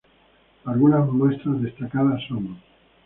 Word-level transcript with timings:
Algunas 0.65 1.07
muestras 1.11 1.61
destacadas 1.61 2.23
sonː 2.27 2.57